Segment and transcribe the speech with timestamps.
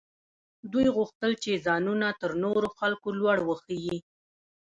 [0.71, 3.97] دوی غوښتل چې ځانونه تر نورو خلکو لوړ وښيي.